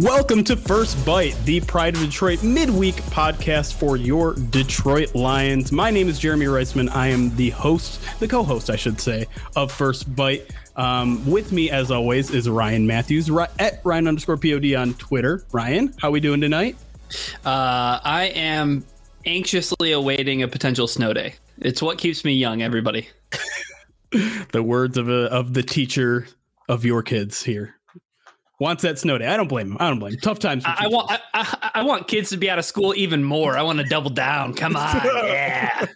[0.00, 5.72] Welcome to First Bite, the Pride of Detroit midweek podcast for your Detroit Lions.
[5.72, 6.88] My name is Jeremy Reisman.
[6.88, 10.50] I am the host, the co host, I should say, of First Bite.
[10.74, 15.44] Um, with me, as always, is Ryan Matthews at Ryan underscore POD on Twitter.
[15.52, 16.78] Ryan, how are we doing tonight?
[17.44, 18.86] Uh, I am
[19.26, 21.34] anxiously awaiting a potential snow day.
[21.58, 23.10] It's what keeps me young, everybody.
[24.52, 26.26] the words of, a, of the teacher
[26.70, 27.74] of your kids here
[28.60, 29.26] wants that snow day.
[29.26, 29.76] I don't blame him.
[29.80, 30.20] I don't blame him.
[30.20, 30.64] Tough times.
[30.64, 31.10] I, I, want.
[31.10, 33.56] I, I, I, want kids to be out of school even more.
[33.58, 34.54] I want to double down.
[34.54, 35.86] Come on, yeah.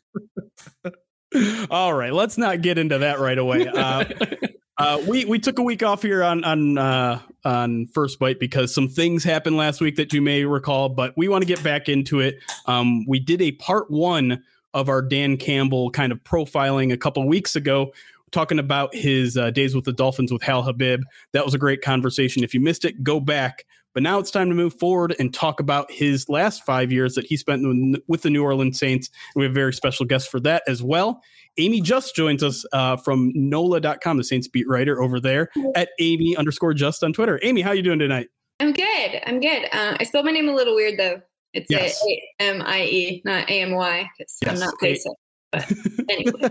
[1.70, 3.68] All right, let's not get into that right away.
[3.68, 4.04] Uh,
[4.78, 8.74] uh, we we took a week off here on on uh, on first bite because
[8.74, 11.88] some things happened last week that you may recall, but we want to get back
[11.88, 12.38] into it.
[12.66, 14.42] Um, we did a part one
[14.72, 17.92] of our Dan Campbell kind of profiling a couple weeks ago
[18.34, 21.00] talking about his uh, days with the Dolphins with Hal Habib.
[21.32, 22.44] That was a great conversation.
[22.44, 23.64] If you missed it, go back.
[23.94, 27.26] But now it's time to move forward and talk about his last five years that
[27.26, 27.62] he spent
[28.08, 29.08] with the New Orleans Saints.
[29.34, 31.22] And we have a very special guest for that as well.
[31.58, 36.36] Amie just joins us uh, from NOLA.com, the Saints beat writer over there at Amie
[36.36, 37.38] underscore just on Twitter.
[37.44, 38.26] Amie, how are you doing tonight?
[38.58, 39.20] I'm good.
[39.26, 39.64] I'm good.
[39.72, 41.20] Uh, I spelled my name a little weird though.
[41.52, 42.02] It's yes.
[42.04, 44.52] A M I E, not A M Y, because yes.
[44.52, 45.12] I'm not basic.
[45.52, 45.72] But
[46.10, 46.50] anyway.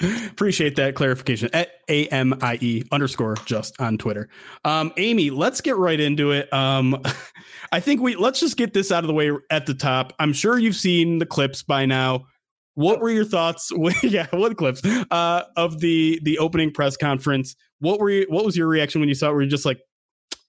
[0.00, 4.28] Appreciate that clarification at AMIE underscore just on Twitter.
[4.64, 6.52] Um, Amie, let's get right into it.
[6.52, 7.00] Um,
[7.72, 10.12] I think we let's just get this out of the way at the top.
[10.18, 12.26] I'm sure you've seen the clips by now.
[12.74, 13.70] What were your thoughts?
[14.02, 17.54] yeah, what clips uh, of the the opening press conference?
[17.78, 19.34] What were you, what was your reaction when you saw it?
[19.34, 19.80] Were you just like,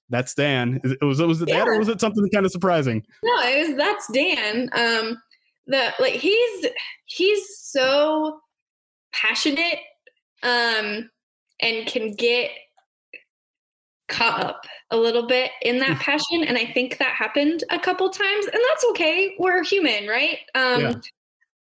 [0.09, 0.79] "That's Dan"?
[0.83, 1.59] It, was was it yeah.
[1.59, 3.05] that, or was it something kind of surprising?
[3.23, 4.69] No, it was that's Dan.
[4.73, 5.21] Um,
[5.67, 6.65] the like he's
[7.05, 8.39] he's so
[9.13, 9.79] passionate
[10.43, 11.09] um,
[11.61, 12.51] and can get
[14.09, 18.09] caught up a little bit in that passion and i think that happened a couple
[18.09, 20.93] times and that's okay we're human right um, yeah.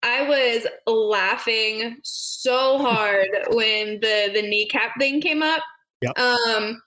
[0.02, 5.62] i was laughing so hard when the the kneecap thing came up
[6.00, 6.18] yep.
[6.18, 6.80] um,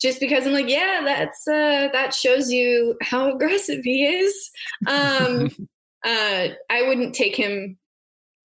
[0.00, 4.50] just because i'm like yeah that's uh, that shows you how aggressive he is
[4.86, 5.50] um,
[6.06, 7.76] uh, i wouldn't take him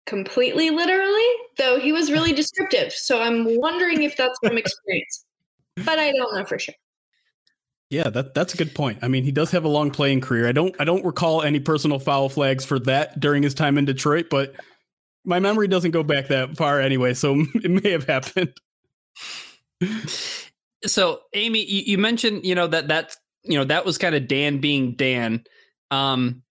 [0.10, 1.28] completely literally,
[1.58, 2.92] though he was really descriptive.
[2.92, 5.26] So I'm wondering if that's from experience,
[5.78, 6.76] but I don't know for sure.
[7.92, 9.00] Yeah, that that's a good point.
[9.02, 10.48] I mean, he does have a long playing career.
[10.48, 13.86] I don't I don't recall any personal foul flags for that during his time in
[13.86, 14.56] Detroit, but
[15.26, 18.54] my memory doesn't go back that far anyway, so it may have happened.
[20.86, 24.28] So, Amie, you, you mentioned, you know, that that you know, that was kind of
[24.28, 25.44] Dan being Dan.
[25.92, 26.44] Um,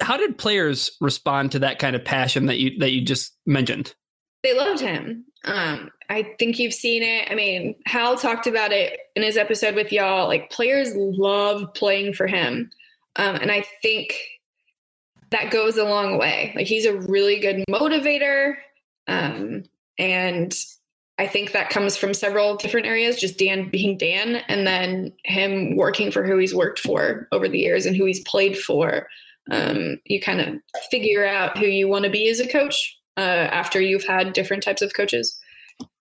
[0.00, 3.94] how did players respond to that kind of passion that you that you just mentioned?
[4.42, 5.24] They loved him.
[5.44, 7.30] Um, I think you've seen it.
[7.30, 10.26] I mean, Hal talked about it in his episode with y'all.
[10.26, 12.70] Like players love playing for him,
[13.16, 14.18] um, and I think
[15.30, 16.52] that goes a long way.
[16.56, 18.54] Like he's a really good motivator,
[19.06, 19.64] um,
[19.98, 20.54] and
[21.18, 23.20] I think that comes from several different areas.
[23.20, 27.58] Just Dan being Dan, and then him working for who he's worked for over the
[27.58, 29.06] years and who he's played for
[29.50, 30.54] um, you kind of
[30.90, 34.62] figure out who you want to be as a coach uh, after you've had different
[34.62, 35.38] types of coaches.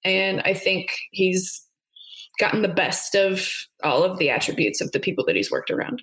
[0.04, 1.66] And I think he's
[2.40, 3.48] gotten the best of
[3.84, 6.02] all of the attributes of the people that he's worked around.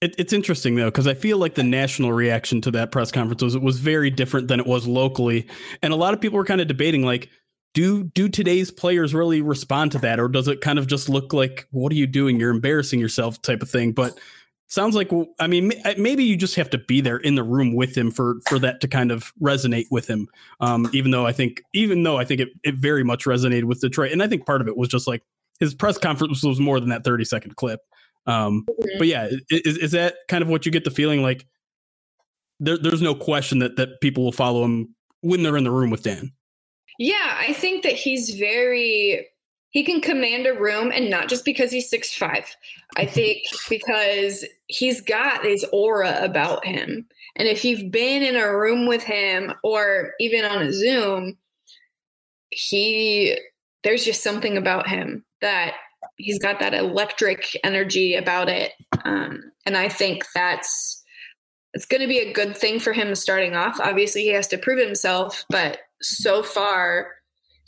[0.00, 3.42] It, it's interesting though because I feel like the national reaction to that press conference
[3.42, 5.46] was it was very different than it was locally,
[5.82, 7.28] and a lot of people were kind of debating like,
[7.74, 11.34] do do today's players really respond to that, or does it kind of just look
[11.34, 12.40] like what are you doing?
[12.40, 13.92] You're embarrassing yourself type of thing.
[13.92, 14.18] But
[14.70, 17.96] sounds like i mean maybe you just have to be there in the room with
[17.96, 20.28] him for for that to kind of resonate with him
[20.60, 23.80] um, even though i think even though i think it, it very much resonated with
[23.80, 25.22] detroit and i think part of it was just like
[25.58, 27.80] his press conference was more than that 30 second clip
[28.26, 28.98] um, mm-hmm.
[28.98, 31.46] but yeah is, is that kind of what you get the feeling like
[32.60, 35.90] there, there's no question that that people will follow him when they're in the room
[35.90, 36.32] with Dan.
[36.98, 39.26] Yeah, I think that he's very
[39.70, 42.44] he can command a room and not just because he's six five.
[42.96, 47.06] I think because he's got this aura about him.
[47.36, 51.38] And if you've been in a room with him or even on a Zoom,
[52.50, 53.38] he
[53.84, 55.74] there's just something about him that
[56.16, 58.72] he's got that electric energy about it.
[59.04, 61.02] Um, and I think that's
[61.72, 63.78] it's going to be a good thing for him starting off.
[63.80, 67.12] Obviously, he has to prove himself, but so far,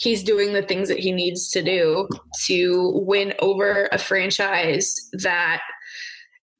[0.03, 2.09] he's doing the things that he needs to do
[2.45, 5.63] to win over a franchise that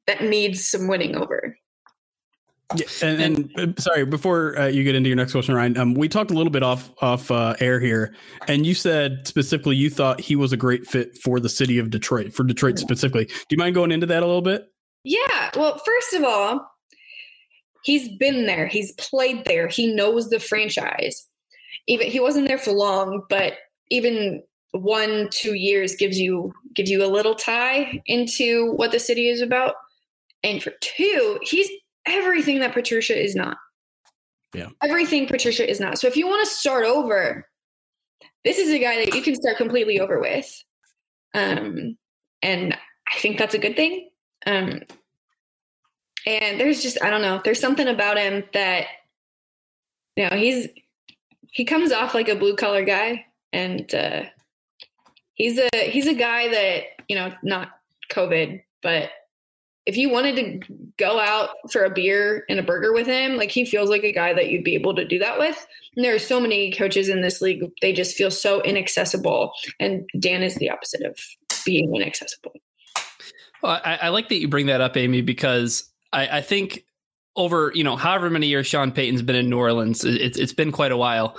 [0.07, 1.57] that needs some winning over.
[2.75, 5.93] Yeah, and, and, and, sorry, before uh, you get into your next question, Ryan, um,
[5.93, 8.15] we talked a little bit off off uh, air here,
[8.47, 11.89] and you said specifically you thought he was a great fit for the city of
[11.89, 13.25] Detroit, for Detroit specifically.
[13.25, 14.69] Do you mind going into that a little bit?
[15.03, 15.51] Yeah.
[15.55, 16.65] Well, first of all,
[17.83, 21.27] he's been there, he's played there, he knows the franchise.
[21.87, 23.53] Even he wasn't there for long, but
[23.89, 24.41] even
[24.71, 29.41] one two years gives you gives you a little tie into what the city is
[29.41, 29.75] about.
[30.43, 31.69] And for two, he's
[32.05, 33.57] everything that Patricia is not.
[34.53, 34.69] Yeah.
[34.81, 35.97] Everything Patricia is not.
[35.99, 37.47] So if you want to start over,
[38.43, 40.63] this is a guy that you can start completely over with.
[41.33, 41.97] Um,
[42.41, 44.09] and I think that's a good thing.
[44.45, 44.81] Um,
[46.25, 48.87] and there's just I don't know, there's something about him that
[50.15, 50.67] you know, he's
[51.53, 54.23] he comes off like a blue collar guy and uh
[55.35, 57.69] he's a he's a guy that, you know, not
[58.11, 59.09] COVID, but
[59.85, 63.51] if you wanted to go out for a beer and a burger with him, like
[63.51, 65.67] he feels like a guy that you'd be able to do that with.
[65.95, 69.51] And there are so many coaches in this league, they just feel so inaccessible.
[69.79, 71.17] And Dan is the opposite of
[71.65, 72.53] being inaccessible.
[73.61, 76.85] Well, I, I like that you bring that up, Amie, because I, I, think
[77.35, 80.71] over, you know, however many years Sean Payton's been in New Orleans, it, it's been
[80.71, 81.37] quite a while.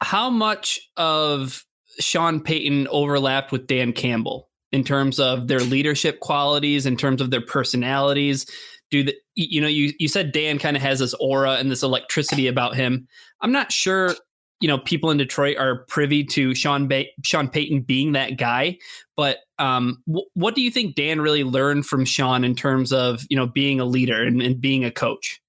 [0.00, 1.64] How much of
[1.98, 4.48] Sean Payton overlapped with Dan Campbell?
[4.72, 8.46] in terms of their leadership qualities, in terms of their personalities?
[8.90, 11.82] Do the you know you you said Dan kind of has this aura and this
[11.82, 13.08] electricity about him.
[13.40, 14.14] I'm not sure
[14.60, 18.78] you know people in Detroit are privy to Sean ba- Sean Payton being that guy,
[19.16, 23.24] but um, w- what do you think Dan really learned from Sean in terms of
[23.30, 25.40] you know being a leader and, and being a coach?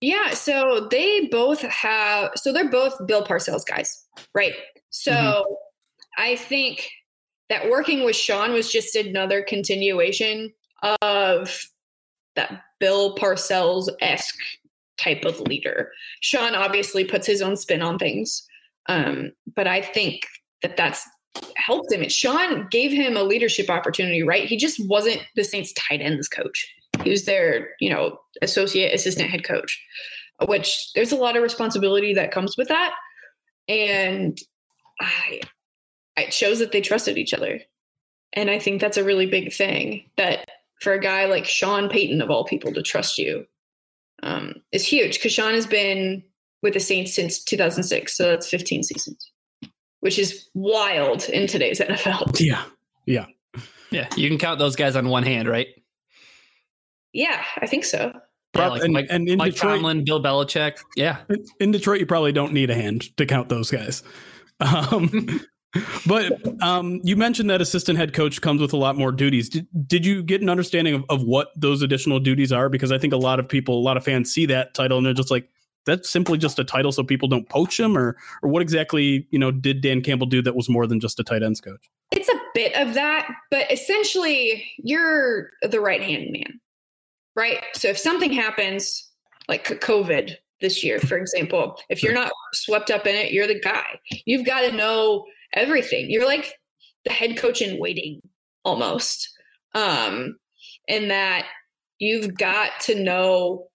[0.00, 4.04] Yeah, so they both have so they're both Bill Parcells guys,
[4.34, 4.52] right?
[4.90, 5.52] So mm-hmm.
[6.18, 6.90] I think
[7.48, 10.52] that working with Sean was just another continuation
[11.02, 11.66] of
[12.34, 14.38] that Bill Parcells esque
[14.98, 15.92] type of leader.
[16.20, 18.46] Sean obviously puts his own spin on things,
[18.88, 20.22] um, but I think
[20.62, 21.06] that that's
[21.66, 22.02] helped him.
[22.02, 24.44] It Sean gave him a leadership opportunity, right?
[24.44, 26.72] He just wasn't the Saints tight ends coach.
[27.02, 29.82] He was their, you know, associate assistant head coach,
[30.46, 32.92] which there's a lot of responsibility that comes with that.
[33.68, 34.38] And
[35.00, 35.40] I
[36.16, 37.60] it shows that they trusted each other.
[38.32, 40.48] And I think that's a really big thing that
[40.80, 43.44] for a guy like Sean Payton, of all people, to trust you
[44.22, 46.22] um, is huge because Sean has been
[46.62, 48.16] with the Saints since 2006.
[48.16, 49.30] So that's 15 seasons,
[50.06, 52.38] which is wild in today's NFL.
[52.38, 52.62] Yeah.
[53.06, 53.26] Yeah.
[53.90, 54.08] Yeah.
[54.14, 55.66] You can count those guys on one hand, right?
[57.12, 58.12] Yeah, I think so.
[58.54, 60.78] Yeah, like and, Mike, and in Mike Detroit, Tomlin, Bill Belichick.
[60.94, 61.22] Yeah.
[61.58, 64.04] In Detroit, you probably don't need a hand to count those guys.
[64.60, 65.40] Um,
[66.06, 69.48] but um, you mentioned that assistant head coach comes with a lot more duties.
[69.48, 72.68] Did, did you get an understanding of, of what those additional duties are?
[72.68, 75.04] Because I think a lot of people, a lot of fans see that title and
[75.04, 75.48] they're just like,
[75.86, 79.38] that's simply just a title so people don't poach him or or what exactly you
[79.38, 81.88] know did Dan Campbell do that was more than just a tight ends coach?
[82.12, 86.60] It's a bit of that, but essentially you're the right hand man,
[87.34, 87.62] right?
[87.74, 89.08] So if something happens,
[89.48, 93.60] like COVID this year, for example, if you're not swept up in it, you're the
[93.60, 93.98] guy.
[94.24, 96.10] You've got to know everything.
[96.10, 96.52] You're like
[97.04, 98.20] the head coach in waiting
[98.64, 99.28] almost.
[99.74, 100.36] Um,
[100.88, 101.46] and that
[101.98, 103.66] you've got to know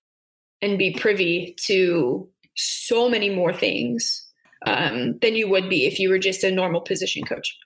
[0.62, 4.28] and be privy to so many more things
[4.66, 7.58] um, than you would be if you were just a normal position coach.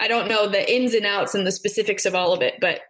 [0.00, 2.80] I don't know the ins and outs and the specifics of all of it, but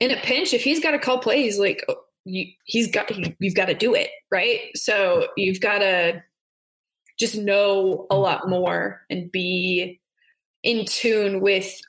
[0.00, 3.36] in a pinch, if he's got to call plays, like oh, you, he's got, he,
[3.38, 4.60] you've got to do it, right?
[4.74, 6.22] So you've got to
[7.18, 10.00] just know a lot more and be
[10.62, 11.80] in tune with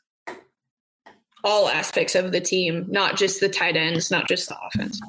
[1.44, 5.00] all aspects of the team, not just the tight ends, not just the offense.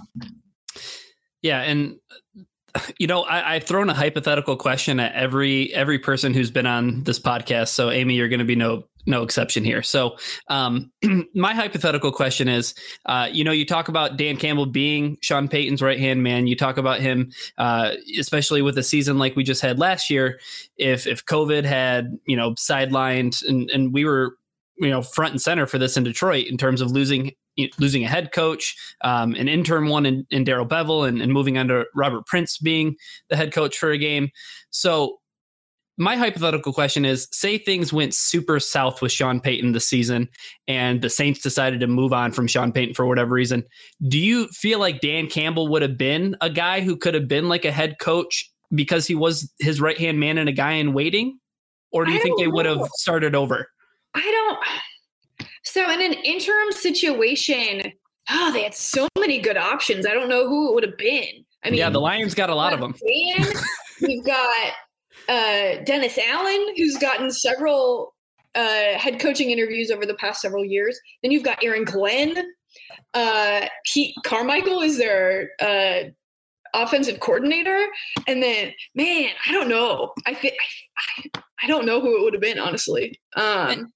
[1.45, 1.97] Yeah, and
[2.99, 7.05] you know, I, have thrown a hypothetical question at every every person who's been on
[7.05, 7.69] this podcast.
[7.69, 9.83] So, Amie, you're going to be no no exception here.
[9.83, 10.17] So,
[10.49, 10.91] um,
[11.35, 12.75] my hypothetical question is,
[13.05, 16.47] uh, you know, you talk about Dan Campbell being Sean Payton's right hand man.
[16.47, 20.41] You talk about him, uh, especially with a season like we just had last year.
[20.79, 24.37] If if COVID had you know sidelined and and we were
[24.79, 27.33] you know front and center for this in Detroit in terms of losing
[27.79, 31.59] losing a head coach, um, an interim one in, in Darrell Bevell, and, and moving
[31.59, 32.97] under Robert Prince being
[33.29, 34.31] the head coach for a game.
[34.71, 35.19] So
[35.97, 40.29] my hypothetical question is say things went super south with Sean Payton this season
[40.67, 43.63] and the Saints decided to move on from Sean Payton for whatever reason.
[44.09, 47.49] Do you feel like Dan Campbell would have been a guy who could have been
[47.49, 50.95] like a head coach because he was his right hand man and a guy in
[50.95, 51.39] waiting?
[51.93, 53.69] Or do you think they would have started over?
[54.15, 54.59] I don't.
[55.65, 57.93] So, in an interim situation,
[58.31, 60.07] oh, they had so many good options.
[60.07, 61.45] I don't know who it would have been.
[61.65, 62.93] I mean, yeah, the Lions got a lot of them.
[62.93, 63.53] Dan,
[64.01, 64.73] you've got
[65.29, 68.15] uh, Dennis Allen, who's gotten several
[68.55, 70.99] uh, head coaching interviews over the past several years.
[71.23, 72.37] Then you've got Aaron Glenn.
[73.15, 76.11] Uh, Pete Carmichael is their uh,
[76.75, 77.87] offensive coordinator.
[78.27, 80.13] And then, man, I don't know.
[80.27, 80.55] I, think
[80.99, 83.19] I, I don't know who it would have been, honestly.
[83.37, 83.93] Um,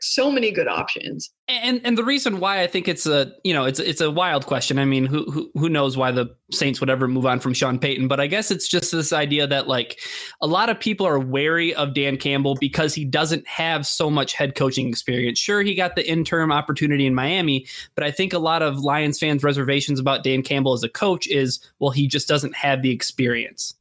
[0.00, 1.30] so many good options.
[1.48, 4.46] And and the reason why I think it's a you know it's it's a wild
[4.46, 4.78] question.
[4.78, 7.78] I mean, who who who knows why the Saints would ever move on from Sean
[7.78, 8.08] Payton?
[8.08, 10.00] But I guess it's just this idea that like
[10.40, 14.34] a lot of people are wary of Dan Campbell because he doesn't have so much
[14.34, 15.38] head coaching experience.
[15.38, 19.18] Sure, he got the interim opportunity in Miami, but I think a lot of Lions
[19.18, 22.90] fans' reservations about Dan Campbell as a coach is well, he just doesn't have the
[22.90, 23.74] experience.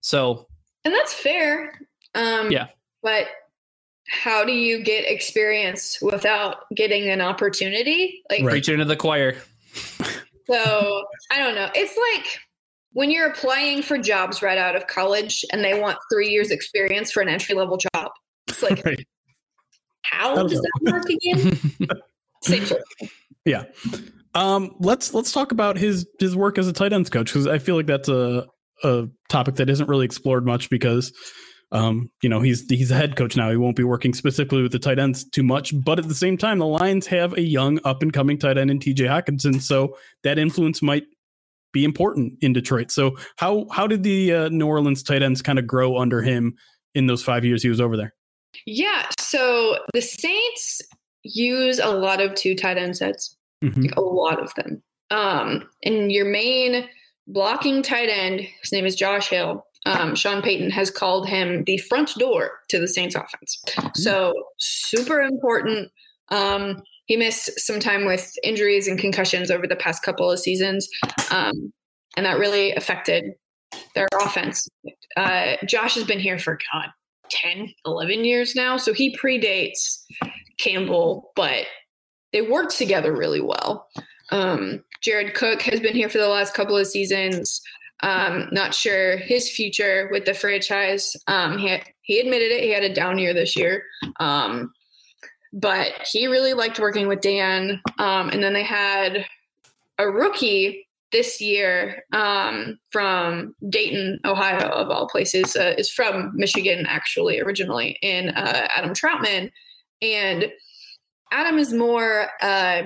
[0.00, 0.46] So,
[0.84, 1.80] and that's fair.
[2.14, 2.68] Um, yeah,
[3.02, 3.28] but
[4.08, 8.22] how do you get experience without getting an opportunity?
[8.30, 8.50] Like right.
[8.50, 9.36] preaching to the choir.
[10.46, 11.70] so I don't know.
[11.74, 12.38] It's like
[12.92, 17.10] when you're applying for jobs right out of college and they want three years experience
[17.10, 18.10] for an entry level job.
[18.48, 19.06] It's like right.
[20.02, 20.62] how does know.
[20.62, 21.58] that work again?
[22.42, 23.10] Same sort of
[23.44, 23.64] Yeah.
[24.34, 27.58] Um, let's let's talk about his his work as a tight ends coach because I
[27.58, 28.46] feel like that's a
[28.82, 31.12] a topic that isn't really explored much because
[31.74, 33.50] um, you know, he's he's a head coach now.
[33.50, 36.38] He won't be working specifically with the tight ends too much, but at the same
[36.38, 39.98] time, the Lions have a young up and coming tight end in TJ Hockenson, so
[40.22, 41.02] that influence might
[41.72, 42.92] be important in Detroit.
[42.92, 46.54] So how how did the uh, New Orleans tight ends kind of grow under him
[46.94, 48.14] in those five years he was over there?
[48.66, 50.80] Yeah, so the Saints
[51.24, 53.82] use a lot of two tight end sets, mm-hmm.
[53.82, 54.80] like a lot of them.
[55.10, 56.88] Um, and your main
[57.26, 61.78] blocking tight end, his name is Josh Hill um, Sean Payton has called him the
[61.78, 63.62] front door to the Saints offense.
[63.94, 65.90] So super important.
[66.30, 70.88] Um, he missed some time with injuries and concussions over the past couple of seasons,
[71.30, 71.72] um,
[72.16, 73.24] and that really affected
[73.94, 74.66] their offense.
[75.16, 76.88] Uh, Josh has been here for God
[77.30, 80.02] 10, 11 years now, so he predates
[80.58, 81.66] Campbell, but
[82.32, 83.88] they worked together really well.
[84.30, 87.60] Um, Jared Cook has been here for the last couple of seasons.
[88.04, 91.16] Um, not sure his future with the franchise.
[91.26, 92.62] Um, he he admitted it.
[92.62, 93.82] He had a down year this year,
[94.20, 94.72] um,
[95.54, 97.80] but he really liked working with Dan.
[97.98, 99.24] Um, and then they had
[99.98, 106.84] a rookie this year um, from Dayton, Ohio, of all places, uh, is from Michigan
[106.86, 109.50] actually originally, in uh, Adam Trautman.
[110.02, 110.52] and
[111.32, 112.28] Adam is more.
[112.42, 112.82] Uh,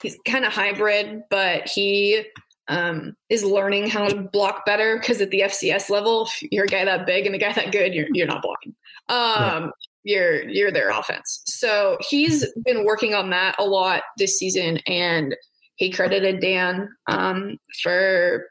[0.00, 2.24] he's kind of hybrid, but he
[2.68, 6.84] um, is learning how to block better because at the FCS level, you're a guy
[6.84, 8.74] that big and a guy that good, you're you're not blocking.
[9.08, 9.72] Um.
[10.08, 11.42] You're you're their offense.
[11.48, 15.34] So he's been working on that a lot this season, and
[15.74, 18.46] he credited Dan um, for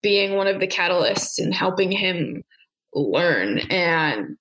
[0.00, 2.42] being one of the catalysts and helping him
[2.94, 4.36] learn and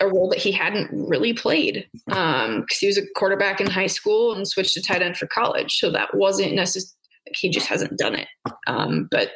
[0.00, 3.86] a role that he hadn't really played because um, he was a quarterback in high
[3.86, 5.78] school and switched to tight end for college.
[5.78, 6.96] So that wasn't necessarily
[7.34, 8.28] he just hasn't done it.
[8.66, 9.30] Um, but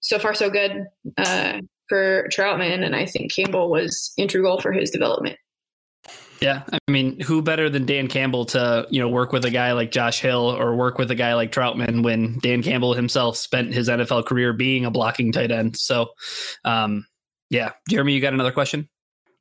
[0.00, 0.84] so far, so good
[1.16, 5.36] uh, for Trautman, and I think Campbell was integral for his development.
[6.40, 9.72] Yeah, I mean, who better than Dan Campbell to you know work with a guy
[9.72, 13.72] like Josh Hill or work with a guy like Trautman when Dan Campbell himself spent
[13.72, 15.76] his NFL career being a blocking tight end.
[15.76, 16.08] So,
[16.64, 17.06] um,
[17.48, 18.88] yeah, Jeremy, you got another question?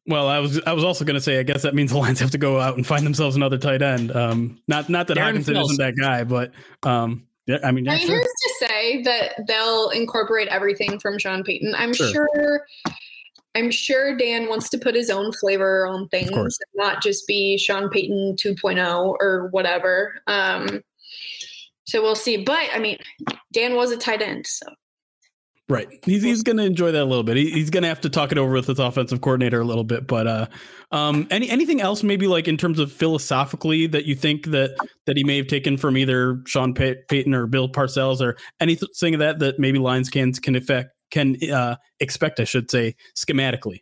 [0.07, 2.19] Well, I was I was also going to say I guess that means the Lions
[2.19, 4.15] have to go out and find themselves another tight end.
[4.15, 6.51] Um, not not that Darren Hockenson isn't that guy, but
[6.83, 8.17] um, yeah, I mean, yeah, I mean, sure.
[8.17, 11.75] who's to say that they'll incorporate everything from Sean Payton?
[11.75, 12.11] I'm sure.
[12.11, 12.65] sure
[13.55, 17.89] I'm sure Dan wants to put his own flavor on things, not just be Sean
[17.89, 20.21] Payton 2.0 or whatever.
[20.27, 20.81] Um,
[21.85, 22.37] so we'll see.
[22.37, 22.97] But I mean,
[23.51, 24.67] Dan was a tight end, so
[25.71, 25.87] Right.
[26.03, 27.37] He's he's going to enjoy that a little bit.
[27.37, 29.85] He, he's going to have to talk it over with his offensive coordinator a little
[29.85, 30.05] bit.
[30.05, 30.47] But uh,
[30.91, 34.75] um, any anything else maybe like in terms of philosophically that you think that
[35.05, 39.13] that he may have taken from either Sean Pay- Payton or Bill Parcells or anything
[39.13, 43.77] of that that maybe Lions can can affect can uh, expect, I should say, schematically.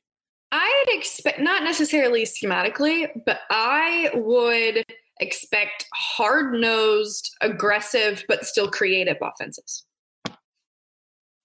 [0.51, 4.84] I'd expect not necessarily schematically, but I would
[5.19, 9.86] expect hard nosed, aggressive, but still creative offenses.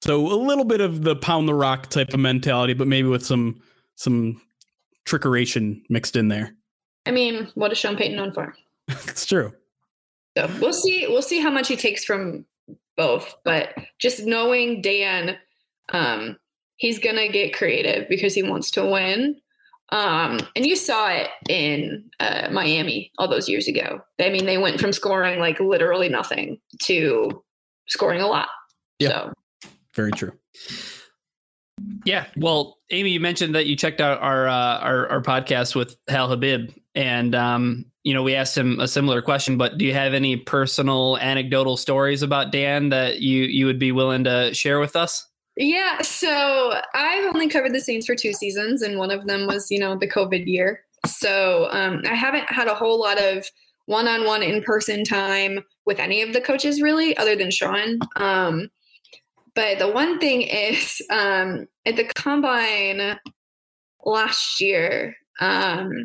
[0.04, 3.24] So a little bit of the pound the rock type of mentality, but maybe with
[3.24, 3.62] some
[3.94, 4.38] some
[5.06, 6.54] trickeration mixed in there.
[7.06, 8.54] I mean, what is Sean Payton known for?
[8.88, 9.54] it's true.
[10.36, 11.06] So we'll see.
[11.08, 12.44] We'll see how much he takes from
[12.98, 13.34] both.
[13.46, 15.38] But just knowing Dan,
[15.90, 16.36] um,
[16.76, 19.40] he's gonna get creative because he wants to win.
[19.88, 24.02] Um, and you saw it in uh, Miami all those years ago.
[24.20, 27.42] I mean, they went from scoring like literally nothing to
[27.88, 28.48] scoring a lot.
[28.98, 29.08] Yeah.
[29.08, 29.32] So
[29.94, 30.32] very true.
[32.04, 32.26] Yeah.
[32.36, 36.28] Well, Amie, you mentioned that you checked out our uh, our, our podcast with Hal
[36.28, 39.56] Habib, and um, you know we asked him a similar question.
[39.56, 43.92] But do you have any personal anecdotal stories about Dan that you you would be
[43.92, 45.26] willing to share with us?
[45.56, 46.02] Yeah.
[46.02, 49.78] So I've only covered the Saints for two seasons, and one of them was you
[49.78, 50.84] know the COVID year.
[51.06, 53.44] So um, I haven't had a whole lot of
[53.86, 57.98] one-on-one in-person time with any of the coaches really, other than Sean.
[58.16, 58.70] Um,
[59.54, 63.18] but the one thing is, um, at the combine
[64.04, 66.04] last year, um,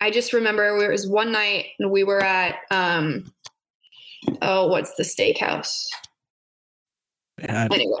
[0.00, 3.32] I just remember it was one night and we were at, um,
[4.42, 5.86] oh, what's the steakhouse?
[7.72, 8.00] Anyway,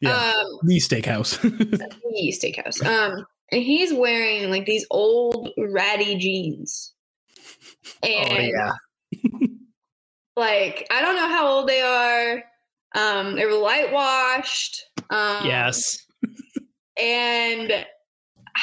[0.00, 1.40] yeah, um, the steakhouse.
[1.40, 2.84] the steakhouse.
[2.84, 6.92] Um, and he's wearing like these old ratty jeans.
[8.02, 8.72] And oh, yeah.
[10.36, 12.42] like I don't know how old they are.
[12.94, 14.84] Um, they were light washed.
[15.10, 15.98] Um, yes.
[17.00, 17.86] and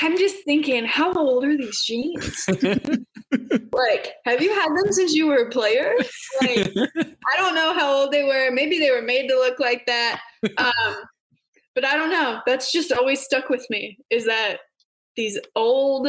[0.02, 2.48] I'm just thinking, how old are these jeans?
[3.74, 5.94] like, have you had them since you were a player?
[6.42, 8.52] Like, I don't know how old they were.
[8.52, 10.22] Maybe they were made to look like that.
[10.58, 10.96] Um,
[11.76, 12.42] but I don't know.
[12.46, 14.58] That's just always stuck with me is that
[15.16, 16.08] these old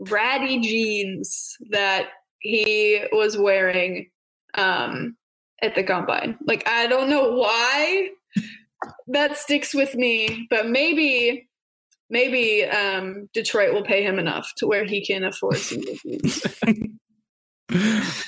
[0.00, 2.08] ratty jeans that
[2.40, 4.10] he was wearing
[4.54, 5.16] um,
[5.62, 6.36] at the combine.
[6.46, 8.10] Like I don't know why
[9.08, 11.48] that sticks with me, but maybe
[12.10, 15.82] maybe um, Detroit will pay him enough to where he can afford some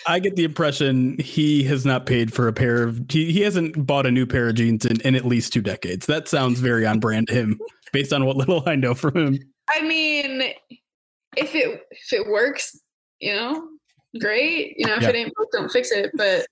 [0.06, 3.86] I get the impression he has not paid for a pair of he, he hasn't
[3.86, 6.06] bought a new pair of jeans in, in at least two decades.
[6.06, 7.60] That sounds very on brand to him
[7.92, 9.38] based on what little I know from him.
[9.70, 10.42] I mean,
[11.36, 12.80] if it if it works,
[13.20, 13.68] you know,
[14.18, 14.74] great.
[14.76, 15.10] You know, if yeah.
[15.10, 16.10] it ain't broke, don't fix it.
[16.14, 16.46] But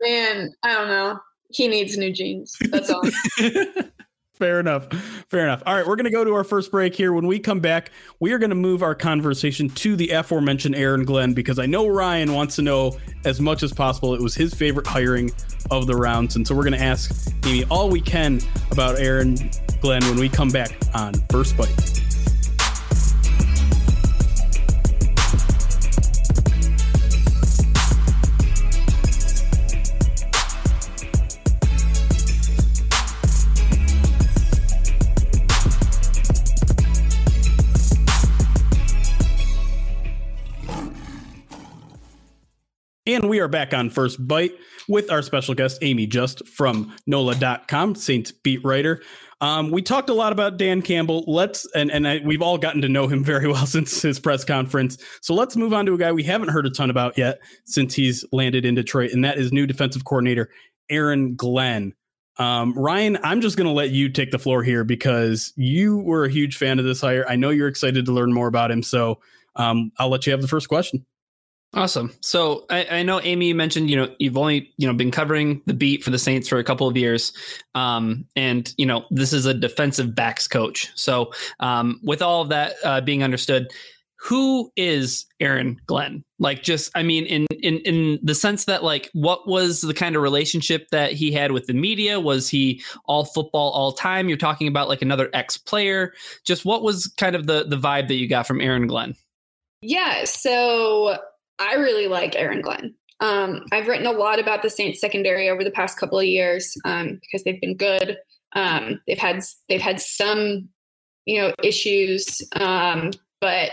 [0.00, 1.18] Man, I don't know.
[1.50, 2.56] He needs new jeans.
[2.70, 3.02] That's all.
[4.38, 4.86] Fair enough.
[5.28, 5.64] Fair enough.
[5.66, 7.12] All right, we're going to go to our first break here.
[7.12, 11.04] When we come back, we are going to move our conversation to the aforementioned Aaron
[11.04, 14.14] Glenn because I know Ryan wants to know as much as possible.
[14.14, 15.32] It was his favorite hiring
[15.72, 16.36] of the rounds.
[16.36, 19.36] And so we're going to ask Amie all we can about Aaron
[19.80, 21.97] Glenn when we come back on First Bite.
[43.38, 44.54] We are back on First Bite
[44.88, 49.00] with our special guest, Amie Just from NOLA.com, Saints beat writer.
[49.40, 51.22] Um, we talked a lot about Dan Campbell.
[51.28, 54.44] Let's and and I, we've all gotten to know him very well since his press
[54.44, 54.98] conference.
[55.22, 57.94] So let's move on to a guy we haven't heard a ton about yet since
[57.94, 60.50] he's landed in Detroit, and that is new defensive coordinator
[60.90, 61.94] Aaron Glenn.
[62.38, 66.24] Um, Ryan, I'm just going to let you take the floor here because you were
[66.24, 67.24] a huge fan of this hire.
[67.28, 69.20] I know you're excited to learn more about him, so
[69.54, 71.06] um, I'll let you have the first question.
[71.74, 72.12] Awesome.
[72.22, 75.74] So I, I, know Amie mentioned, you know, you've only, you know, been covering the
[75.74, 77.34] beat for the Saints for a couple of years.
[77.74, 80.90] Um, and, you know, this is a defensive backs coach.
[80.94, 83.68] So um, with all of that uh, being understood,
[84.16, 86.24] who is Aaron Glenn?
[86.38, 90.16] Like just, I mean, in, in, in the sense that like, what was the kind
[90.16, 92.18] of relationship that he had with the media?
[92.18, 94.28] Was he all football all time?
[94.28, 96.14] You're talking about like another ex player.
[96.46, 99.14] Just what was kind of the, the vibe that you got from Aaron Glenn?
[99.82, 100.24] Yeah.
[100.24, 101.18] So
[101.58, 102.94] I really like Aaron Glenn.
[103.20, 106.76] Um, I've written a lot about the Saints secondary over the past couple of years
[106.84, 108.16] um, because they've been good.
[108.54, 110.68] Um, they've had they've had some,
[111.26, 113.70] you know, issues, um, but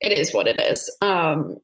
[0.00, 0.90] it is what it is.
[1.00, 1.58] Um,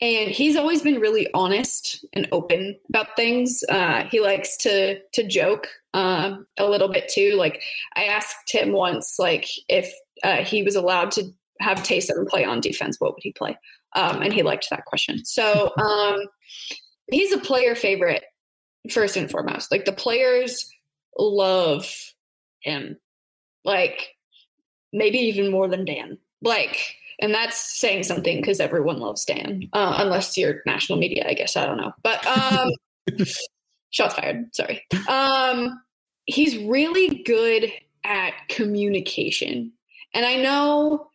[0.00, 3.64] and he's always been really honest and open about things.
[3.68, 7.34] Uh, he likes to to joke uh, a little bit too.
[7.36, 7.62] Like
[7.96, 9.92] I asked him once, like if
[10.22, 11.24] uh, he was allowed to
[11.60, 13.58] have Taysom play on defense, what would he play?
[13.94, 15.24] Um, and he liked that question.
[15.24, 16.20] So um,
[17.10, 18.24] he's a player favorite
[18.90, 19.70] first and foremost.
[19.72, 20.68] Like the players
[21.18, 21.90] love
[22.60, 22.98] him,
[23.64, 24.14] like
[24.92, 26.18] maybe even more than Dan.
[26.42, 31.34] Like and that's saying something because everyone loves Dan, uh, unless you're national media, I
[31.34, 31.56] guess.
[31.56, 32.70] I don't know, but um,
[33.90, 34.54] shots fired.
[34.54, 34.84] Sorry.
[35.08, 35.80] Um,
[36.26, 37.72] he's really good
[38.04, 39.72] at communication,
[40.14, 41.10] and I know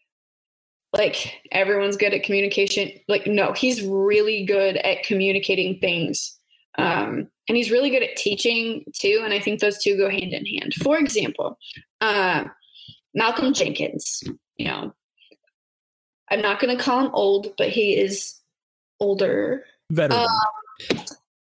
[0.93, 2.91] like everyone's good at communication.
[3.08, 6.38] Like no, he's really good at communicating things.
[6.77, 9.21] Um, and he's really good at teaching too.
[9.23, 10.73] And I think those two go hand in hand.
[10.75, 11.58] For example,
[12.01, 12.45] uh,
[13.13, 14.23] Malcolm Jenkins,
[14.58, 14.93] you know,
[16.29, 18.39] I'm not going to call him old, but he is
[18.99, 19.65] older.
[19.91, 20.21] Veteran.
[20.21, 20.99] Um,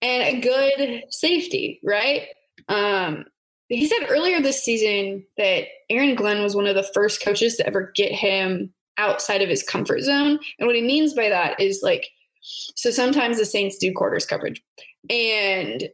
[0.00, 2.26] and a good safety, right?
[2.68, 3.24] Um,
[3.68, 7.66] he said earlier this season that Aaron Glenn was one of the first coaches to
[7.66, 10.38] ever get him outside of his comfort zone.
[10.59, 12.07] And what he means by that is like,
[12.40, 14.62] so sometimes the Saints do quarters coverage,
[15.09, 15.88] and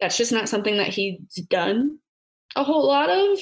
[0.00, 1.98] that's just not something that he's done
[2.56, 3.38] a whole lot of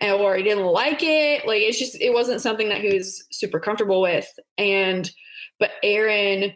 [0.00, 1.46] or he didn't like it.
[1.46, 4.26] Like it's just it wasn't something that he was super comfortable with.
[4.58, 5.10] And
[5.58, 6.52] but Aaron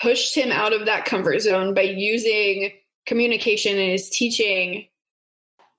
[0.00, 2.72] pushed him out of that comfort zone by using
[3.06, 4.88] communication and his teaching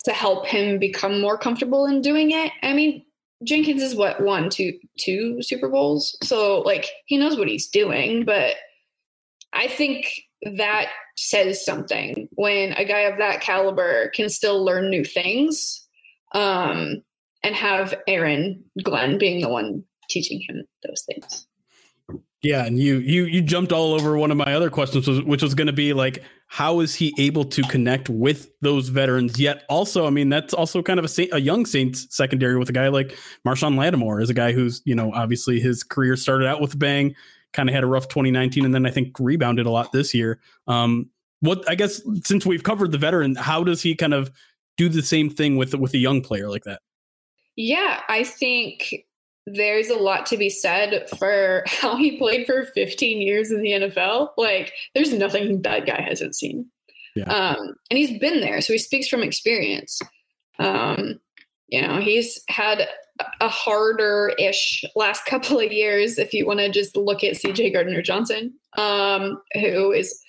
[0.05, 2.51] to help him become more comfortable in doing it.
[2.63, 3.03] I mean,
[3.43, 8.26] Jenkins is what one, two, two Super Bowls, so like he knows what he's doing.
[8.26, 8.56] But
[9.54, 10.08] I think
[10.41, 15.86] that says something when a guy of that caliber can still learn new things
[16.34, 17.02] um,
[17.43, 21.47] and have Aaron Glenn being the one teaching him those things.
[22.43, 25.56] Yeah, and you you you jumped all over one of my other questions, which was
[25.56, 29.39] going to be like, how is he able to connect with those veterans?
[29.39, 32.73] Yet also, I mean, that's also kind of a, a young Saints secondary with a
[32.73, 36.62] guy like Marshon Lattimore, is a guy who's you know obviously his career started out
[36.62, 37.15] with a bang,
[37.53, 40.39] kind of had a rough 2019, and then I think rebounded a lot this year.
[40.67, 41.10] Um,
[41.41, 44.31] what I guess since we've covered the veteran, how does he kind of
[44.77, 46.81] do the same thing with with a young player like that?
[47.57, 48.93] Yeah, I think
[49.47, 53.71] there's a lot to be said for how he played for 15 years in the
[53.71, 54.29] NFL.
[54.38, 56.69] Like, there's nothing that guy hasn't seen.
[57.15, 57.23] Yeah.
[57.23, 59.99] Um, and he's been there, so he speaks from experience.
[60.60, 61.19] Um,
[61.67, 62.88] you know, he's had
[63.41, 67.73] a harder ish last couple of years if you want to just look at CJ
[67.73, 70.19] Gardner Johnson, um, who is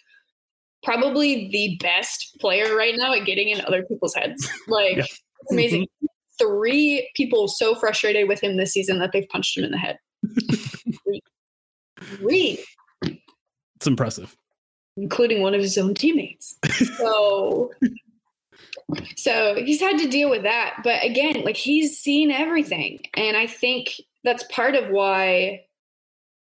[0.82, 4.48] probably the best player right now at getting in other people's heads.
[4.68, 5.04] Like yeah.
[5.50, 5.82] amazing.
[5.82, 6.06] Mm-hmm.
[6.38, 9.98] Three people so frustrated with him this season that they've punched him in the head.
[11.04, 11.22] Three.
[12.00, 12.64] Three.
[13.02, 14.36] It's impressive.
[14.96, 16.56] Including one of his own teammates.
[16.96, 17.70] So
[19.16, 20.80] so he's had to deal with that.
[20.82, 23.00] But again, like he's seen everything.
[23.14, 25.66] And I think that's part of why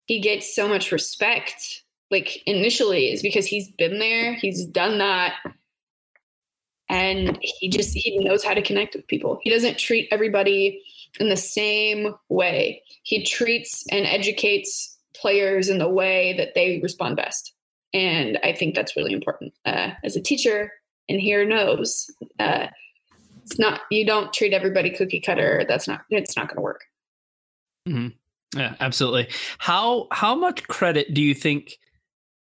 [0.06, 5.34] he gets so much respect like initially is because he's been there, he's done that,
[6.88, 9.38] and he just he knows how to connect with people.
[9.42, 10.82] He doesn't treat everybody
[11.18, 12.82] in the same way.
[13.02, 17.52] He treats and educates players in the way that they respond best.
[17.94, 19.54] And I think that's really important.
[19.64, 20.72] Uh, as a teacher,
[21.08, 22.66] and here knows uh,
[23.44, 25.64] it's not you don't treat everybody cookie cutter.
[25.68, 26.84] That's not it's not going to work.
[27.88, 28.58] Mm-hmm.
[28.58, 29.28] Yeah, absolutely.
[29.58, 31.78] How how much credit do you think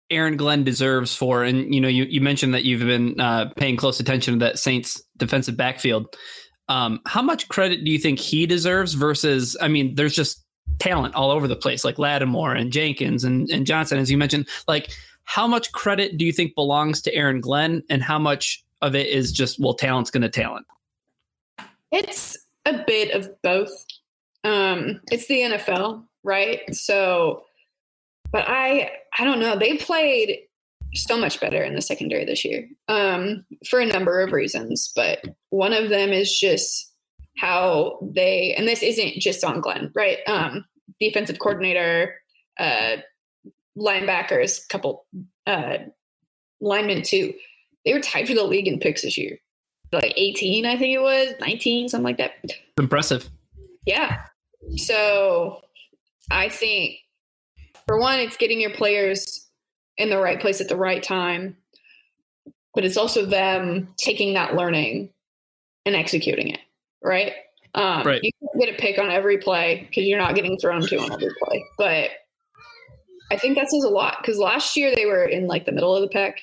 [0.10, 1.44] Aaron Glenn deserves for.
[1.44, 4.60] And you know, you, you mentioned that you've been uh, paying close attention to that
[4.60, 6.16] Saints defensive backfield.
[6.68, 9.56] Um, how much credit do you think he deserves versus?
[9.62, 10.44] I mean, there's just
[10.80, 14.48] talent all over the place, like Lattimore and Jenkins and, and Johnson, as you mentioned.
[14.68, 14.92] Like,
[15.26, 19.08] how much credit do you think belongs to Aaron Glenn, and how much of it
[19.08, 20.66] is just well, talent's going to talent?
[21.92, 23.86] It's a bit of both.
[24.44, 26.62] Um, it's the NFL, right?
[26.76, 27.44] So
[28.36, 29.58] but I I don't know.
[29.58, 30.40] They played
[30.94, 34.92] so much better in the secondary this year um, for a number of reasons.
[34.94, 36.92] But one of them is just
[37.38, 40.18] how they, and this isn't just on Glenn, right?
[40.28, 40.66] Um,
[41.00, 42.16] defensive coordinator,
[42.60, 42.98] uh,
[43.78, 45.06] linebackers, couple
[45.48, 45.78] uh,
[46.60, 47.34] linemen too.
[47.86, 49.38] They were tied for the league in picks this year.
[49.94, 52.34] Like 18, I think it was, 19, something like that.
[52.78, 53.30] Impressive.
[53.86, 54.26] Yeah.
[54.76, 55.62] So
[56.30, 56.98] I think
[57.88, 59.48] for one, it's getting your players
[59.98, 61.58] in the right place at the right time,
[62.74, 65.10] but it's also them taking that learning
[65.86, 66.60] and executing it,
[67.04, 67.34] right?
[67.76, 68.22] Um, right.
[68.24, 71.12] You can get a pick on every play because you're not getting thrown to on
[71.12, 72.10] every play, but
[73.32, 75.96] I think that says a lot because last year they were in like the middle
[75.96, 76.40] of the pack.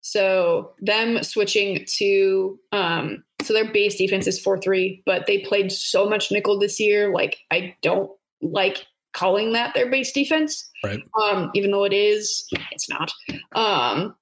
[0.00, 6.08] So them switching to um so their base defense is 4-3, but they played so
[6.08, 7.12] much nickel this year.
[7.12, 10.70] Like I don't like calling that their base defense.
[10.84, 11.00] Right.
[11.20, 13.12] Um, even though it is, it's not.
[13.54, 14.14] Um,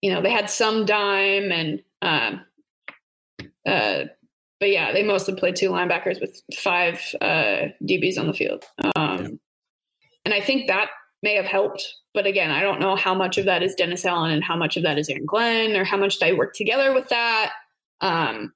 [0.00, 2.40] you know, they had some dime and um
[3.66, 4.04] uh
[4.60, 8.64] but yeah, they mostly played two linebackers with five uh DBs on the field.
[8.94, 9.28] Um Yeah.
[10.24, 10.88] and I think that
[11.22, 11.84] may have helped.
[12.14, 14.76] But again, I don't know how much of that is Dennis Allen and how much
[14.76, 17.52] of that is Aaron Glenn or how much they work together with that.
[18.00, 18.52] Um,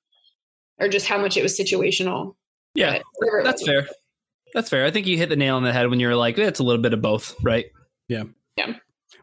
[0.79, 2.37] or just how much it was situational.
[2.75, 3.89] Yeah, But whatever it that's fair.
[4.55, 4.85] That's fair.
[4.85, 6.83] I think you hit the nail on the head when you're like, it's a little
[6.83, 7.67] bit of both, right?
[8.09, 8.25] Yeah.
[8.57, 8.75] Yeah.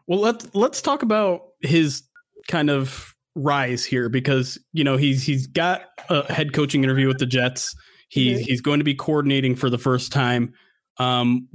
[0.06, 2.02] Well, let's let's talk about his
[2.48, 7.18] kind of rise here because you know he's he's got a head coaching interview with
[7.18, 7.74] the Jets.
[8.08, 8.44] He's Mhm.
[8.46, 10.54] he's going to be coordinating for the first time.
[10.96, 11.46] Um,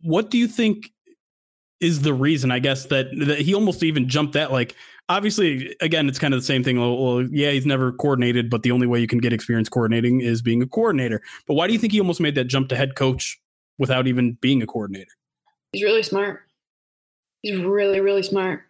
[0.00, 0.90] what do you think
[1.80, 2.50] is the reason?
[2.50, 4.50] I guess that that he almost even jumped that.
[4.50, 4.74] Like,
[5.08, 6.78] obviously, again, it's kind of the same thing.
[6.78, 10.20] Well, well, yeah, he's never coordinated, but the only way you can get experience coordinating
[10.20, 11.22] is being a coordinator.
[11.46, 13.40] But why do you think he almost made that jump to head coach
[13.78, 15.12] without even being a coordinator?
[15.72, 16.42] He's really smart.
[17.42, 18.62] He's really, really smart.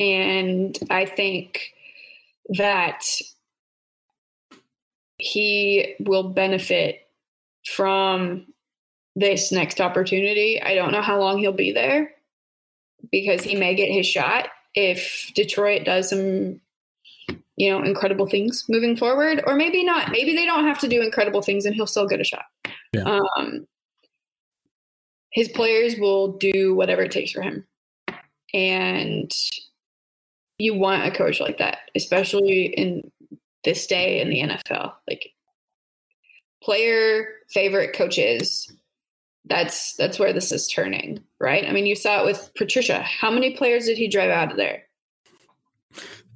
[0.00, 1.72] And I think
[2.50, 3.04] that
[5.18, 7.08] he will benefit
[7.66, 8.46] from
[9.16, 10.60] this next opportunity.
[10.60, 12.12] I don't know how long he'll be there
[13.10, 16.60] because he may get his shot if Detroit does some
[17.56, 21.02] you know incredible things moving forward or maybe not maybe they don't have to do
[21.02, 22.44] incredible things and he'll still get a shot.
[22.92, 23.20] Yeah.
[23.36, 23.66] um
[25.30, 27.66] his players will do whatever it takes for him.
[28.52, 29.32] And
[30.58, 33.10] you want a coach like that especially in
[33.64, 35.32] this day in the NFL like
[36.62, 38.72] player favorite coaches
[39.46, 43.30] that's that's where this is turning right i mean you saw it with patricia how
[43.30, 44.82] many players did he drive out of there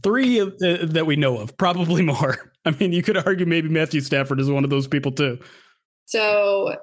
[0.02, 2.52] Three of- uh, that we know of, probably more.
[2.64, 5.38] I mean, you could argue maybe Matthew Stafford is one of those people too.
[6.06, 6.76] So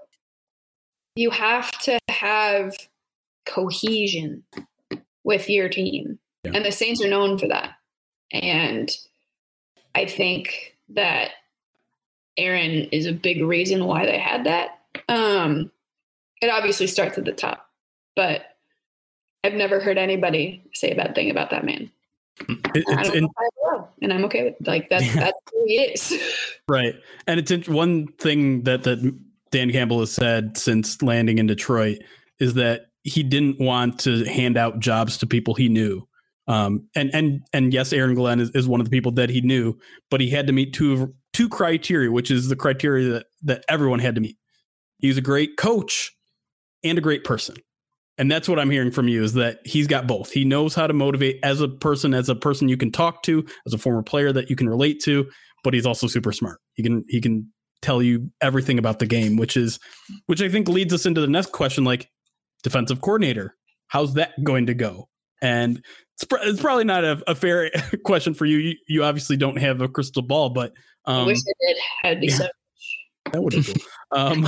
[1.15, 2.75] you have to have
[3.45, 4.43] cohesion
[5.23, 6.19] with your team.
[6.43, 6.51] Yeah.
[6.55, 7.71] And the Saints are known for that.
[8.31, 8.91] And
[9.93, 11.31] I think that
[12.37, 14.79] Aaron is a big reason why they had that.
[15.07, 15.71] Um,
[16.41, 17.67] it obviously starts at the top,
[18.15, 18.43] but
[19.43, 21.91] I've never heard anybody say a bad thing about that man.
[22.49, 25.15] It's don't know if I and I'm okay with like that's Yeah.
[25.15, 26.19] that's who he is.
[26.67, 26.95] right,
[27.27, 29.17] and it's one thing that that
[29.51, 31.99] Dan Campbell has said since landing in Detroit
[32.39, 36.05] is that he didn't want to hand out jobs to people he knew.
[36.47, 39.41] Um, and and and yes, Aaron Glenn is, is one of the people that he
[39.41, 39.77] knew,
[40.11, 43.65] but he had to meet two of- two criteria, which is the criteria that that
[43.69, 44.37] everyone had to meet.
[44.99, 46.11] He's a great coach
[46.85, 47.55] and a great person.
[48.17, 50.31] And that's what I'm hearing from you is that he's got both.
[50.31, 53.45] He knows how to motivate as a person, as a person you can talk to,
[53.65, 55.29] as a former player that you can relate to,
[55.63, 56.59] but he's also super smart.
[56.75, 59.79] He can he can tell you everything about the game, which is
[60.27, 62.09] which I think leads us into the next question like
[62.63, 63.55] defensive coordinator.
[63.87, 65.09] How's that going to go?
[65.41, 65.83] And
[66.15, 67.69] it's, pr- it's probably not a, a fair
[68.05, 68.57] question for you.
[68.57, 68.75] you.
[68.87, 70.71] You obviously don't have a crystal ball, but
[71.05, 71.77] I um, wish I did.
[72.03, 72.35] I'd be yeah.
[72.35, 72.47] so
[73.31, 73.75] that would have been.
[74.11, 74.47] Um,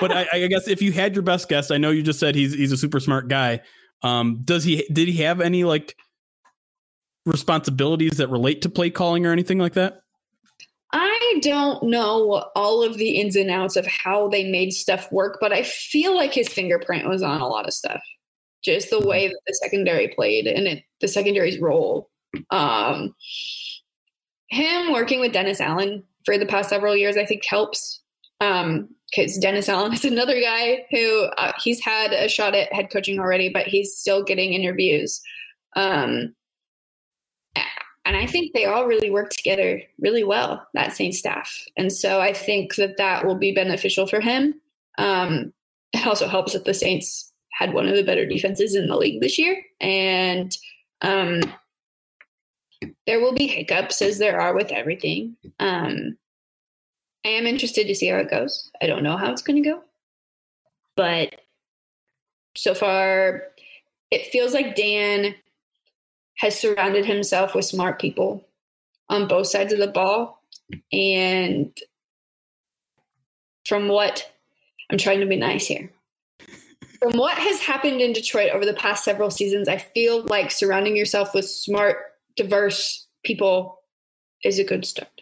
[0.00, 2.34] but I, I guess if you had your best guess, I know you just said
[2.34, 3.60] he's he's a super smart guy.
[4.02, 5.96] Um, does he did he have any like
[7.26, 10.02] responsibilities that relate to play calling or anything like that?
[10.92, 15.38] I don't know all of the ins and outs of how they made stuff work,
[15.40, 18.02] but I feel like his fingerprint was on a lot of stuff.
[18.64, 22.10] Just the way that the secondary played and it, the secondary's role.
[22.50, 23.14] Um,
[24.48, 28.02] him working with Dennis Allen for the past several years, I think helps.
[29.10, 33.18] Because Dennis Allen is another guy who uh, he's had a shot at head coaching
[33.18, 35.20] already, but he's still getting interviews.
[35.76, 36.34] Um,
[38.04, 41.64] and I think they all really work together really well, that Saint staff.
[41.76, 44.54] And so I think that that will be beneficial for him.
[44.98, 45.52] Um,
[45.92, 49.20] it also helps that the Saints had one of the better defenses in the league
[49.20, 49.62] this year.
[49.80, 50.56] And
[51.02, 51.42] um,
[53.06, 55.36] there will be hiccups, as there are with everything.
[55.58, 56.16] Um,
[57.24, 58.70] I am interested to see how it goes.
[58.80, 59.82] I don't know how it's going to go.
[60.96, 61.40] But
[62.56, 63.42] so far,
[64.10, 65.34] it feels like Dan
[66.38, 68.46] has surrounded himself with smart people
[69.08, 70.42] on both sides of the ball.
[70.92, 71.76] And
[73.66, 74.30] from what
[74.90, 75.90] I'm trying to be nice here,
[77.00, 80.96] from what has happened in Detroit over the past several seasons, I feel like surrounding
[80.96, 81.96] yourself with smart,
[82.36, 83.80] diverse people
[84.44, 85.19] is a good start.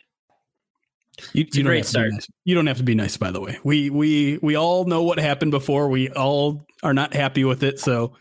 [1.32, 2.08] You, a you don't great have to start.
[2.10, 2.28] Be nice.
[2.44, 3.58] You don't have to be nice, by the way.
[3.64, 5.88] We we we all know what happened before.
[5.88, 7.80] We all are not happy with it.
[7.80, 8.14] So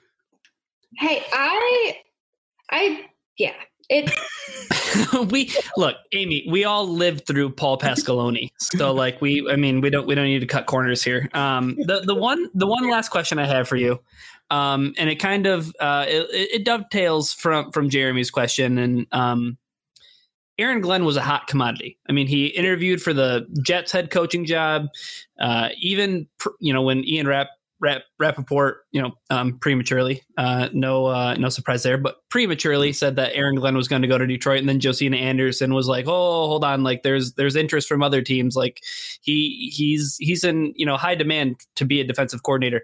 [0.97, 1.97] Hey, I,
[2.71, 3.05] I,
[3.37, 3.53] yeah,
[3.89, 4.11] it.
[5.31, 6.47] we look, Amie.
[6.49, 10.25] We all lived through Paul Pasqualoni, so like we, I mean, we don't we don't
[10.25, 11.29] need to cut corners here.
[11.33, 13.99] Um, the the one the one last question I have for you,
[14.49, 19.57] um, and it kind of uh, it, it dovetails from from Jeremy's question, and um,
[20.59, 21.97] Aaron Glenn was a hot commodity.
[22.09, 24.87] I mean, he interviewed for the Jets head coaching job.
[25.39, 26.27] Uh, even
[26.59, 27.47] you know when Ian Rapp
[27.79, 30.23] Rap, Rapoport, you know, um, prematurely.
[30.37, 34.07] Uh, no, uh, no surprise there, but prematurely said that Aaron Glenn was going to
[34.07, 37.55] go to Detroit, and then Josina Anderson was like, "Oh, hold on, like there's there's
[37.55, 38.55] interest from other teams.
[38.55, 38.81] Like
[39.21, 42.81] he he's he's in you know high demand to be a defensive coordinator."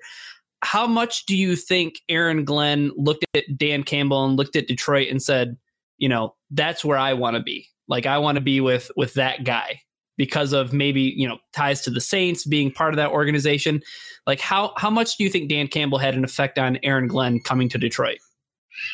[0.61, 5.09] How much do you think Aaron Glenn looked at Dan Campbell and looked at Detroit
[5.09, 5.57] and said,
[6.03, 7.69] "You know, that's where I want to be.
[7.87, 9.81] Like I want to be with with that guy."
[10.17, 13.81] because of maybe you know ties to the Saints being part of that organization.
[14.27, 17.39] Like how how much do you think Dan Campbell had an effect on Aaron Glenn
[17.39, 18.19] coming to Detroit?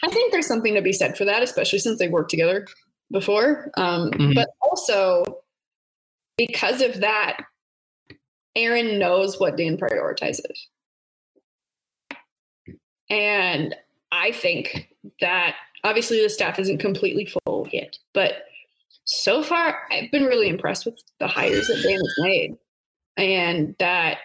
[0.03, 2.67] I think there's something to be said for that, especially since they worked together
[3.11, 3.71] before.
[3.77, 4.33] Um, mm-hmm.
[4.33, 5.23] But also
[6.37, 7.41] because of that,
[8.55, 10.67] Aaron knows what Dan prioritizes.
[13.09, 13.75] And
[14.11, 14.89] I think
[15.21, 18.45] that obviously the staff isn't completely full yet, but
[19.05, 22.57] so far I've been really impressed with the hires that Dan has made.
[23.17, 24.19] And that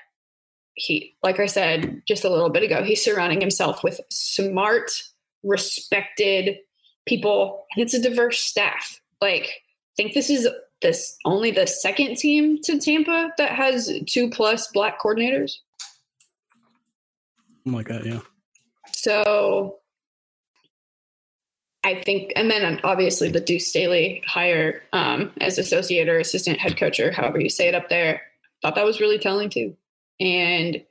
[0.75, 4.90] he, like I said just a little bit ago, he's surrounding himself with smart,
[5.43, 6.59] respected
[7.07, 9.01] people, and it's a diverse staff.
[9.21, 10.49] Like, I think this is
[10.81, 15.57] this only the second team to Tampa that has two plus black coordinators.
[17.64, 18.21] Like that, yeah.
[18.93, 19.79] So
[21.85, 26.79] I think, and then obviously the Deuce Staley hire um, as associate or assistant head
[26.79, 28.23] coach or however you say it up there,
[28.62, 29.77] thought that was really telling too.
[30.18, 30.83] And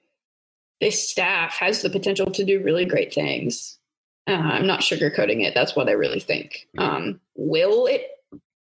[0.80, 3.80] this staff has the potential to do really great things.
[4.28, 5.54] Uh, I'm not sugarcoating it.
[5.56, 6.68] That's what I really think.
[6.78, 8.06] Um, will it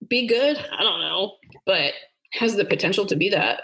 [0.09, 0.59] be good?
[0.59, 1.35] I don't know,
[1.65, 1.95] but
[2.33, 3.63] has the potential to be that.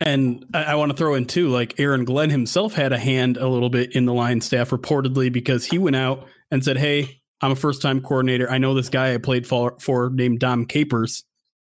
[0.00, 3.36] And I, I want to throw in too, like Aaron Glenn himself had a hand
[3.36, 7.22] a little bit in the Lions staff reportedly because he went out and said, Hey,
[7.40, 8.50] I'm a first time coordinator.
[8.50, 11.24] I know this guy I played for, for named Dom Capers.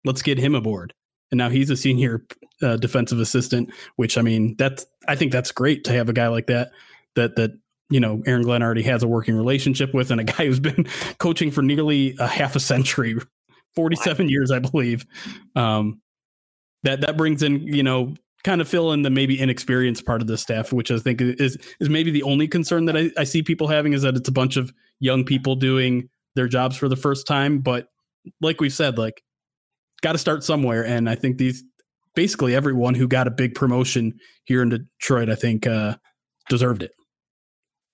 [0.05, 0.93] Let's get him aboard.
[1.31, 2.27] And now he's a senior
[2.63, 6.29] uh, defensive assistant, which I mean, that's, I think that's great to have a guy
[6.29, 6.71] like that,
[7.17, 7.53] that, that,
[7.91, 10.87] you know, Aaron Glenn already has a working relationship with and a guy who's been
[11.19, 13.17] coaching for nearly a half a century,
[13.75, 15.07] 47 years, I believe.
[15.57, 16.01] Um,
[16.85, 20.29] that, that brings in, you know, kind of fill in the maybe inexperienced part of
[20.29, 23.43] the staff, which I think is is maybe the only concern that I, I see
[23.43, 26.97] people having is that it's a bunch of young people doing their jobs for the
[26.97, 27.59] first time.
[27.59, 27.89] But
[28.41, 29.23] like we said, like
[30.03, 31.65] got to start somewhere, and I think these
[32.15, 35.97] basically everyone who got a big promotion here in Detroit, I think, uh,
[36.49, 36.93] deserved it.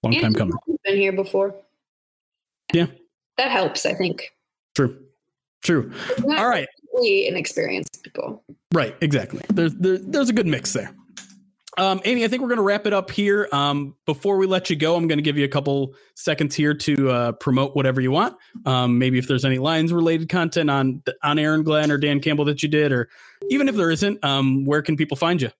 [0.02, 0.54] Long and time coming.
[0.84, 1.54] Been here before.
[2.72, 2.86] Yeah,
[3.38, 3.86] that helps.
[3.86, 4.32] I think.
[4.74, 4.98] True.
[5.62, 5.92] True.
[6.24, 6.66] All right
[6.98, 8.42] inexperienced people.
[8.72, 9.42] Right, exactly.
[9.48, 10.94] There's there, there's a good mix there.
[11.78, 13.48] Um, Amie, I think we're going to wrap it up here.
[13.52, 16.74] Um, before we let you go, I'm going to give you a couple seconds here
[16.74, 18.36] to uh, promote whatever you want.
[18.66, 22.44] Um, maybe if there's any Lions related content on on Aaron Glenn or Dan Campbell
[22.46, 23.08] that you did, or
[23.50, 25.50] even if there isn't, um, where can people find you?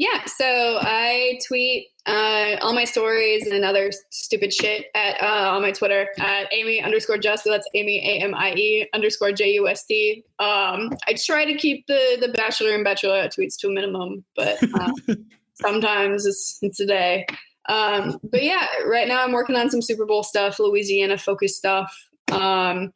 [0.00, 5.60] Yeah, so I tweet uh, all my stories and other stupid shit at uh, on
[5.60, 7.44] my Twitter at Amie underscore Just.
[7.44, 10.24] That's Amie A M I E underscore J U S T.
[10.38, 14.56] Um, I try to keep the the Bachelor and Bachelorette tweets to a minimum, but
[14.72, 14.90] uh,
[15.60, 17.26] sometimes it's it's a day.
[17.68, 21.94] Um, but yeah, right now I'm working on some Super Bowl stuff, Louisiana focused stuff,
[22.32, 22.90] um,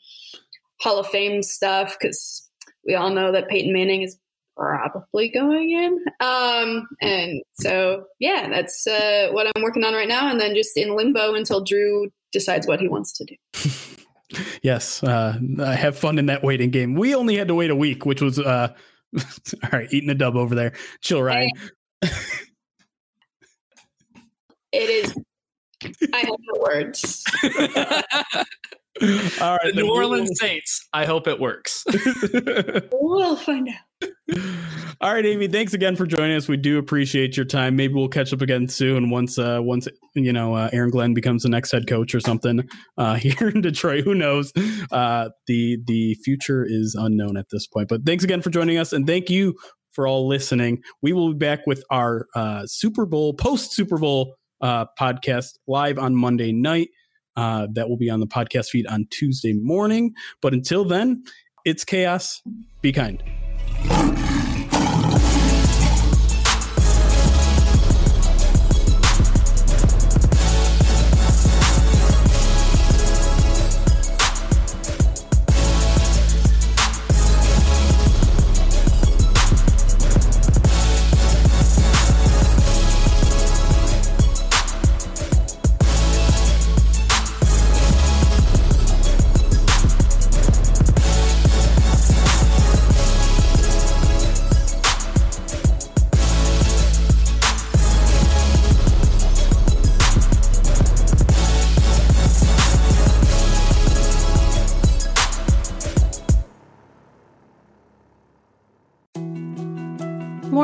[0.81, 2.49] Hall of Fame stuff because
[2.87, 4.17] we all know that Peyton Manning is
[4.57, 6.05] probably going in.
[6.21, 10.31] Um, and so, yeah, that's uh, what I'm working on right now.
[10.31, 13.37] And then just in limbo until Drew decides what he wants to do.
[14.62, 15.03] yes.
[15.03, 16.95] Uh, I have fun in that waiting game.
[16.95, 18.69] We only had to wait a week, which was, uh,
[19.19, 20.73] all right, eating a dub over there.
[21.01, 21.51] Chill, Ryan.
[22.03, 22.11] it
[24.73, 25.14] is.
[26.12, 27.25] I have no words.
[29.03, 30.87] All right, the New Orleans Saints.
[30.93, 31.85] I hope it works.
[32.93, 33.75] we'll find out.
[35.01, 35.49] All right, Amie.
[35.49, 36.49] Thanks again for joining us.
[36.49, 37.77] We do appreciate your time.
[37.77, 41.42] Maybe we'll catch up again soon once, uh, once you know, uh, Aaron Glenn becomes
[41.42, 44.05] the next head coach or something uh, here in Detroit.
[44.05, 44.52] Who knows?
[44.90, 47.88] Uh, the the future is unknown at this point.
[47.88, 49.55] But thanks again for joining us, and thank you
[49.90, 50.83] for all listening.
[51.02, 55.98] We will be back with our uh, Super Bowl post Super Bowl uh, podcast live
[55.98, 56.88] on Monday night.
[57.37, 60.15] Uh, that will be on the podcast feed on Tuesday morning.
[60.40, 61.25] But until then,
[61.65, 62.42] it's chaos.
[62.81, 63.23] Be kind.
[63.91, 64.34] Okay.